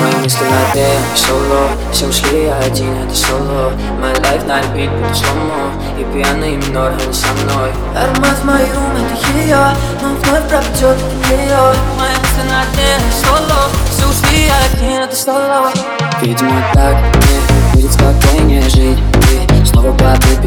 [0.00, 2.08] Мои мысли на дне, соло.
[2.08, 3.72] Ушли, я один, это соло.
[4.00, 7.70] My life на репит, буду слому И пьяный минор, не со мной.
[7.96, 10.98] Аромат в мой ум, это ее Но вновь пропадет
[11.30, 13.70] ее Мои мысли на дне, соло.
[13.90, 15.70] Все ушли, один, это соло.
[16.20, 18.98] Видимо так мне будет спокойнее жить.
[19.12, 20.41] Ты снова попытка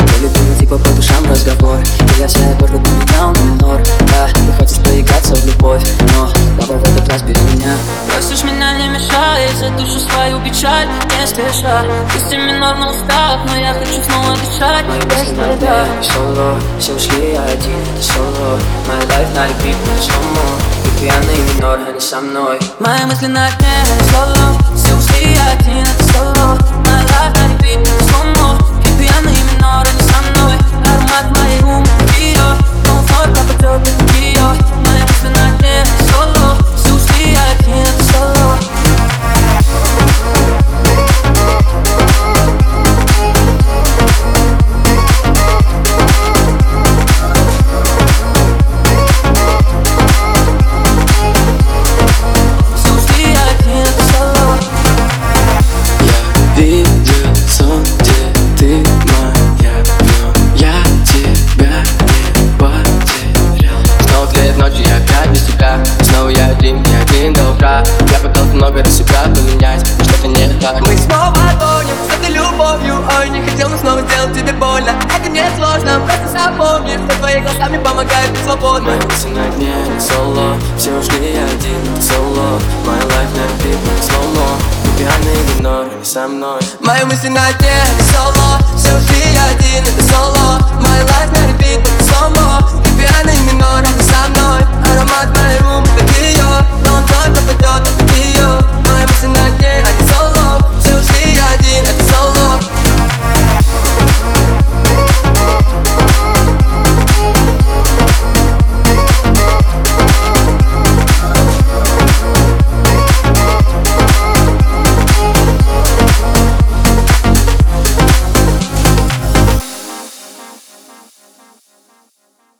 [0.00, 1.78] Я люблю типа по душам разговор.
[1.78, 3.80] И я себя только поменял на минор
[4.12, 5.82] Да, ты хочешь поиграться в любовь
[6.14, 7.74] Но папа в этот раз бери меня.
[8.08, 11.84] Просишь меня не мешай За душу свою печаль не спеша.
[12.12, 15.86] Пусть и минор на устав Но я хочу снова дышать Мои без мысли на тебя
[16.02, 18.58] соло Все ушли, я один, это соло.
[18.86, 20.46] My life на репит, буду слому
[20.84, 22.58] И пьяный минор, а не со мной.
[22.80, 26.58] Мои мысли на дне, соло Все ушли, я один, это соло.
[26.84, 28.27] My life на repeat, сломо И
[67.58, 67.82] утра
[68.12, 70.80] Я пытался много раз себя поменять но Что-то не так.
[70.80, 73.04] Мы снова гоним с этой любовью.
[73.18, 74.90] Ой, не хотел, но снова сделать тебе больно.
[75.16, 79.74] Это не сложно, просто запомни Что твои глазами помогают быть свободным Мои мысли на дне,
[79.98, 84.48] соло Все ушли, один, соло My life на репит, сломо
[84.84, 86.60] И пьяный минор, а не со мной.
[86.80, 87.78] Мои мысли на дне,
[88.12, 89.84] соло Все ушли, один,